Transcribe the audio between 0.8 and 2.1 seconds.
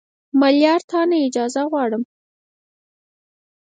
تا نه اجازه غواړم